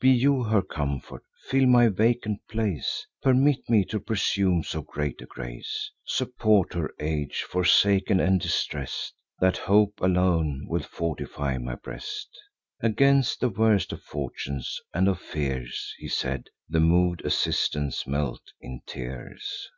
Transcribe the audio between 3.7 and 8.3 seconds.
me to presume so great a grace) Support her age, forsaken